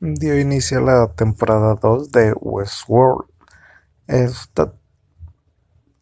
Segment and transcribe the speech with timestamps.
[0.00, 3.28] dio inicio a la temporada 2 de Westworld.
[4.06, 4.72] Esta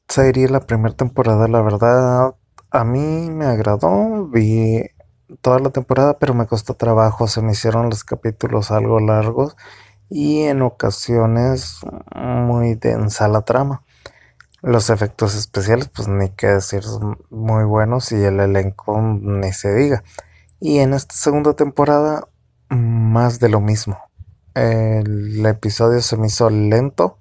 [0.09, 2.35] serie, la primera temporada, la verdad,
[2.71, 4.29] a mí me agradó.
[4.29, 4.91] Vi
[5.41, 7.27] toda la temporada, pero me costó trabajo.
[7.27, 9.57] Se me hicieron los capítulos algo largos
[10.09, 11.81] y en ocasiones
[12.15, 13.83] muy densa la trama.
[14.63, 16.83] Los efectos especiales, pues ni qué decir,
[17.31, 20.03] muy buenos y el elenco ni se diga.
[20.61, 22.29] Y en esta segunda temporada
[22.69, 23.99] más de lo mismo.
[24.55, 27.19] El episodio se me hizo lento,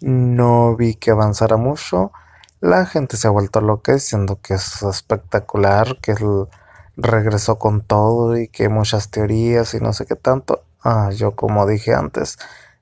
[0.00, 2.12] no vi que avanzara mucho.
[2.60, 6.48] La gente se ha vuelto loca diciendo que es espectacular, que él
[6.96, 10.64] regresó con todo y que muchas teorías y no sé qué tanto.
[10.82, 12.38] Ah, yo como dije antes,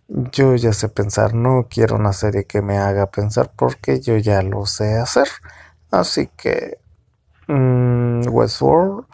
[0.09, 4.43] yo ya sé pensar, no quiero una serie que me haga pensar porque yo ya
[4.43, 5.29] lo sé hacer.
[5.91, 6.79] Así que
[7.49, 9.07] mm, Westworld,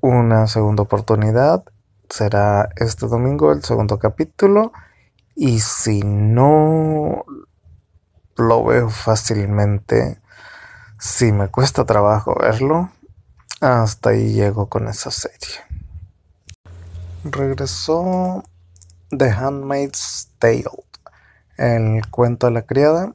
[0.00, 1.64] una segunda oportunidad
[2.10, 4.72] será este domingo el segundo capítulo
[5.34, 7.24] y si no
[8.36, 10.20] lo veo fácilmente,
[10.98, 12.90] si me cuesta trabajo verlo,
[13.60, 15.56] hasta ahí llego con esa serie.
[17.24, 18.42] Regresó
[19.10, 20.64] The Handmaid's Tale,
[21.56, 23.14] el cuento de la criada.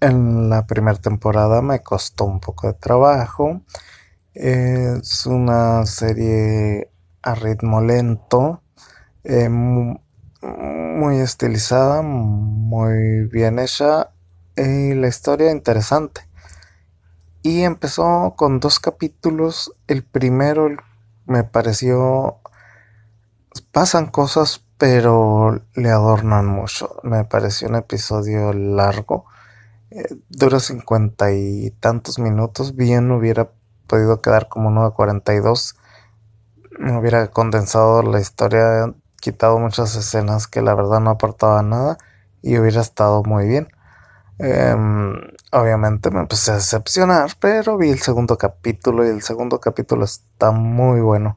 [0.00, 3.60] En la primera temporada me costó un poco de trabajo.
[4.34, 6.90] Es una serie
[7.24, 8.62] a ritmo lento,
[9.24, 14.10] eh, muy estilizada, muy bien hecha
[14.56, 16.28] y la historia interesante.
[17.42, 19.72] Y empezó con dos capítulos.
[19.86, 20.68] El primero
[21.26, 22.38] me pareció...
[23.70, 26.96] Pasan cosas, pero le adornan mucho.
[27.02, 29.26] Me pareció un episodio largo.
[29.90, 32.76] Eh, dura cincuenta y tantos minutos.
[32.76, 33.50] Bien hubiera
[33.86, 35.83] podido quedar como uno de 42 me
[36.78, 41.98] hubiera condensado la historia, quitado muchas escenas que la verdad no aportaban nada
[42.42, 43.68] y hubiera estado muy bien.
[44.38, 45.14] Em,
[45.52, 50.50] obviamente me empecé a decepcionar, pero vi el segundo capítulo y el segundo capítulo está
[50.50, 51.36] muy bueno.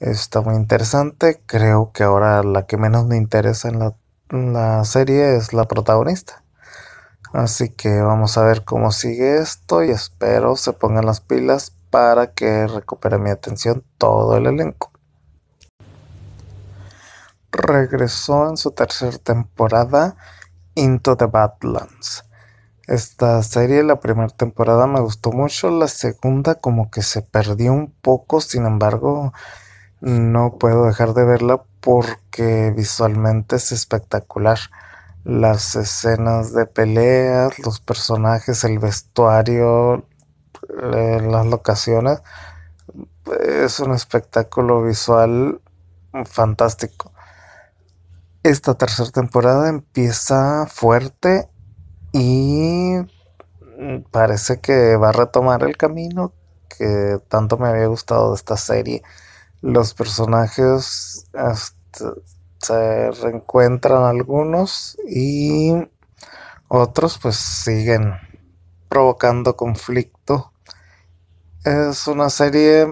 [0.00, 1.40] Está muy interesante.
[1.46, 3.94] Creo que ahora la que menos me interesa en la,
[4.30, 6.42] en la serie es la protagonista.
[7.32, 12.32] Así que vamos a ver cómo sigue esto y espero se pongan las pilas para
[12.32, 14.90] que recupere mi atención todo el elenco.
[17.52, 20.16] Regresó en su tercera temporada
[20.74, 22.24] Into the Badlands.
[22.88, 27.92] Esta serie, la primera temporada me gustó mucho, la segunda como que se perdió un
[28.02, 29.32] poco, sin embargo
[30.00, 34.58] no puedo dejar de verla porque visualmente es espectacular.
[35.22, 40.08] Las escenas de peleas, los personajes, el vestuario,
[40.68, 42.22] las locaciones.
[43.42, 45.60] Es un espectáculo visual
[46.24, 47.12] fantástico.
[48.42, 51.48] Esta tercera temporada empieza fuerte
[52.12, 52.96] y
[54.10, 56.32] parece que va a retomar el camino
[56.68, 59.02] que tanto me había gustado de esta serie.
[59.62, 62.04] Los personajes este,
[62.58, 65.72] se reencuentran algunos y
[66.68, 68.14] otros pues siguen
[68.88, 70.13] provocando conflicto
[71.64, 72.86] es una serie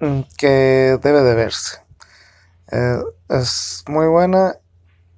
[0.00, 1.78] mm, que debe de verse.
[2.70, 4.56] Eh, es muy buena,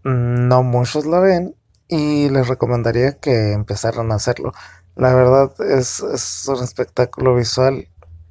[0.05, 1.57] no muchos la ven
[1.89, 4.53] y les recomendaría que empezaran a hacerlo.
[4.97, 7.89] La verdad es, es un espectáculo visual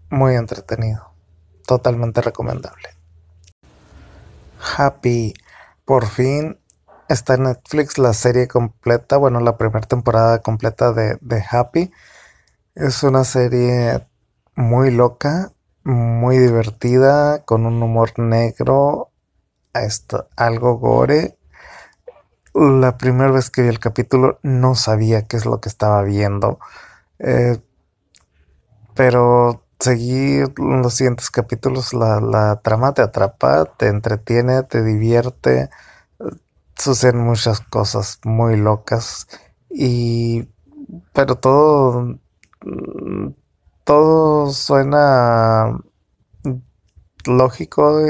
[0.09, 1.13] muy entretenido,
[1.65, 2.89] totalmente recomendable.
[4.77, 5.33] Happy,
[5.85, 6.57] por fin
[7.09, 11.91] está en Netflix la serie completa, bueno, la primera temporada completa de, de Happy.
[12.75, 14.07] Es una serie
[14.55, 15.51] muy loca,
[15.83, 19.11] muy divertida, con un humor negro,
[19.73, 21.37] esto, algo gore.
[22.53, 26.59] La primera vez que vi el capítulo no sabía qué es lo que estaba viendo,
[27.19, 27.57] eh,
[28.95, 35.69] pero seguí los siguientes capítulos, la, la trama te atrapa, te entretiene, te divierte,
[36.75, 39.27] suceden muchas cosas muy locas
[39.69, 40.47] y
[41.13, 42.19] pero todo
[43.83, 45.77] todo suena
[47.25, 48.01] lógico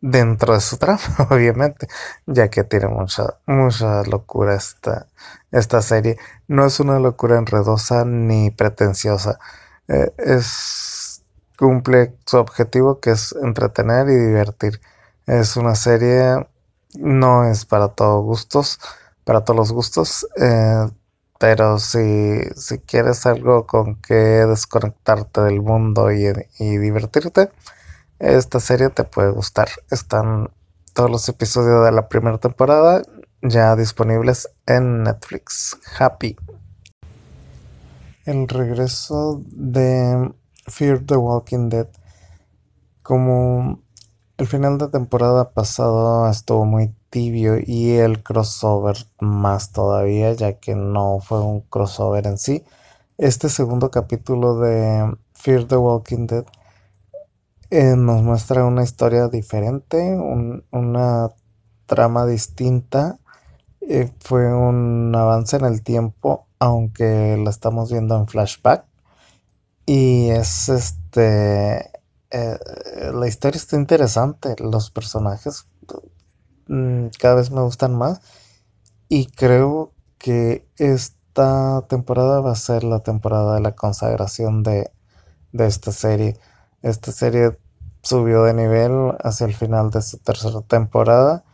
[0.00, 1.00] dentro de su trama,
[1.30, 1.88] obviamente,
[2.26, 5.06] ya que tiene mucha, mucha locura esta,
[5.50, 6.18] esta serie.
[6.48, 9.38] No es una locura enredosa ni pretenciosa.
[9.88, 11.22] Eh, es
[11.58, 14.80] cumple su objetivo que es entretener y divertir.
[15.26, 16.48] Es una serie,
[16.98, 18.80] no es para todos gustos,
[19.24, 20.26] para todos los gustos.
[20.36, 20.88] Eh,
[21.42, 26.32] pero si, si quieres algo con que desconectarte del mundo y,
[26.78, 27.50] divertirte,
[28.20, 29.68] esta serie te puede gustar.
[29.90, 30.50] Están
[30.94, 33.02] todos los episodios de la primera temporada
[33.42, 35.76] ya disponibles en Netflix.
[35.98, 36.36] Happy.
[38.24, 40.32] El regreso de
[40.68, 41.88] Fear the Walking Dead.
[43.02, 43.82] Como
[44.38, 50.74] el final de temporada pasado estuvo muy tibio y el crossover más todavía, ya que
[50.74, 52.64] no fue un crossover en sí.
[53.18, 56.46] Este segundo capítulo de Fear the Walking Dead
[57.70, 59.98] eh, nos muestra una historia diferente,
[60.72, 61.30] una
[61.86, 63.18] trama distinta.
[63.82, 68.84] Eh, fue un avance en el tiempo, aunque la estamos viendo en flashback.
[69.86, 71.90] Y es este.
[72.30, 72.58] Eh,
[73.14, 74.54] la historia está interesante.
[74.58, 75.66] Los personajes
[77.18, 78.20] cada vez me gustan más.
[79.08, 84.90] Y creo que esta temporada va a ser la temporada de la consagración de,
[85.52, 86.36] de esta serie.
[86.82, 87.58] Esta serie
[88.02, 91.44] subió de nivel hacia el final de su tercera temporada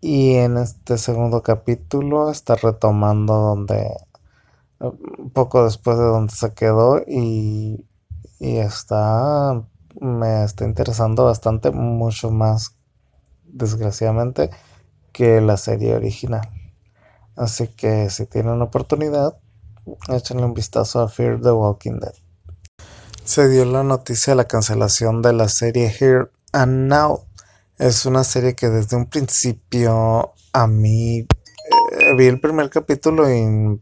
[0.00, 3.90] y en este segundo capítulo está retomando donde
[4.78, 7.86] un poco después de donde se quedó y,
[8.38, 9.64] y está
[10.00, 12.76] me está interesando bastante mucho más
[13.54, 14.50] desgraciadamente
[15.12, 16.48] que la serie original
[17.36, 19.38] así que si tienen oportunidad
[20.08, 22.14] échenle un vistazo a Fear the Walking Dead
[23.24, 27.24] se dio la noticia de la cancelación de la serie Here and Now.
[27.78, 33.80] Es una serie que desde un principio a mí eh, vi el primer capítulo y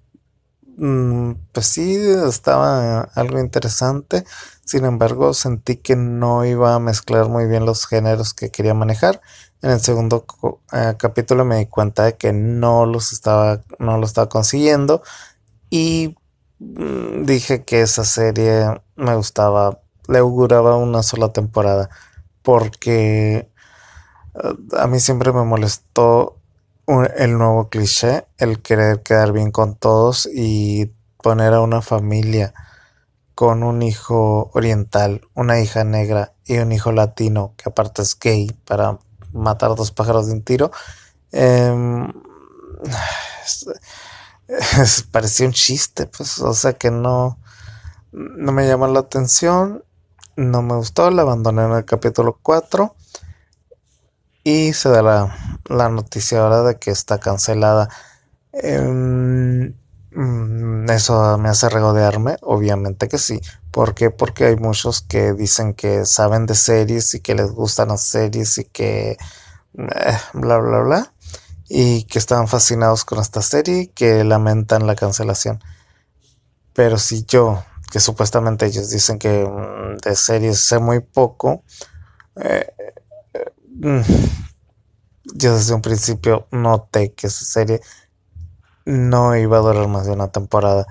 [1.53, 1.97] pues sí
[2.29, 4.25] estaba algo interesante.
[4.65, 9.21] Sin embargo, sentí que no iba a mezclar muy bien los géneros que quería manejar.
[9.63, 10.25] En el segundo
[10.73, 15.03] eh, capítulo me di cuenta de que no los estaba no lo estaba consiguiendo
[15.71, 16.17] y
[16.63, 21.91] Mm, dije que esa serie me gustaba, le auguraba una sola temporada,
[22.43, 23.51] porque
[24.35, 26.41] eh, a mí siempre me molestó
[27.17, 30.93] el nuevo cliché, el querer quedar bien con todos y
[31.23, 32.53] poner a una familia
[33.35, 38.51] con un hijo oriental, una hija negra y un hijo latino, que aparte es gay,
[38.67, 38.99] para
[39.33, 40.71] matar dos pájaros de un tiro.
[41.33, 42.13] Em,
[45.11, 47.39] parecía un chiste, pues, o sea que no,
[48.13, 49.85] no me llamó la atención,
[50.37, 52.95] no me gustó, la abandoné en el capítulo 4
[54.45, 55.03] y se da
[55.69, 57.89] la, noticia ahora de que está cancelada.
[58.53, 59.75] Em,
[60.13, 63.41] mm, eso me hace regodearme, obviamente que sí.
[63.71, 64.11] ¿Por qué?
[64.11, 68.59] Porque hay muchos que dicen que saben de series y que les gustan las series
[68.59, 69.13] y que
[69.79, 71.13] eh, bla bla bla
[71.69, 75.61] y que estaban fascinados con esta serie y que lamentan la cancelación.
[76.75, 81.65] Pero si yo, que supuestamente ellos dicen que mm, de series sé muy poco,
[82.37, 82.73] eh,
[83.83, 87.81] yo desde un principio noté que esa serie
[88.85, 90.87] no iba a durar más de una temporada.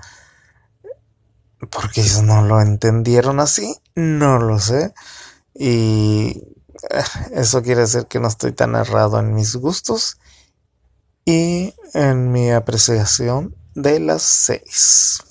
[1.70, 4.92] Porque ellos no lo entendieron así, no lo sé.
[5.54, 6.42] Y
[6.90, 10.18] eh, eso quiere decir que no estoy tan errado en mis gustos
[11.24, 15.22] y en mi apreciación de las seis.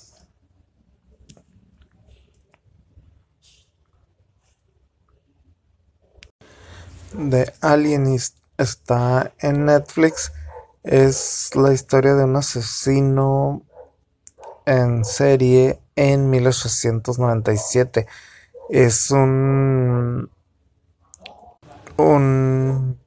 [7.14, 10.32] De Alienist está en Netflix.
[10.82, 13.62] Es la historia de un asesino
[14.66, 18.06] en serie en 1897.
[18.70, 20.30] Es un
[21.96, 22.98] un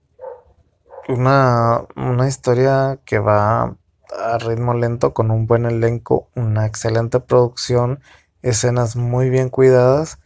[1.08, 3.76] una, una historia que va
[4.18, 8.00] a ritmo lento con un buen elenco, una excelente producción,
[8.42, 10.20] escenas muy bien cuidadas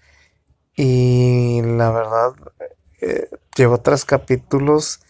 [0.76, 2.34] y la verdad
[3.02, 5.02] eh, llevo tres capítulos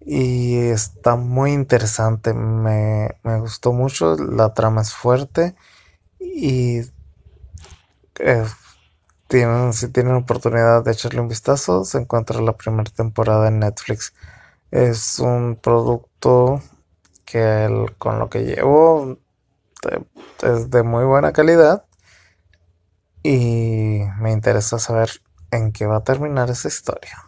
[0.00, 5.54] y está muy interesante, me, me, gustó mucho, la trama es fuerte
[6.18, 6.80] y
[8.20, 8.44] eh,
[9.28, 14.14] tienen, si tienen oportunidad de echarle un vistazo, se encuentra la primera temporada en Netflix.
[14.70, 16.62] Es un producto
[17.24, 19.18] que con lo que llevo
[20.42, 21.84] es de muy buena calidad
[23.22, 25.10] y me interesa saber
[25.50, 27.27] en qué va a terminar esa historia.